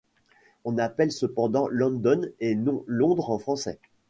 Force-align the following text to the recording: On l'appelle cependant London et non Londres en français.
On 0.65 0.71
l'appelle 0.71 1.11
cependant 1.11 1.67
London 1.67 2.21
et 2.39 2.55
non 2.55 2.83
Londres 2.87 3.29
en 3.29 3.37
français. 3.37 3.77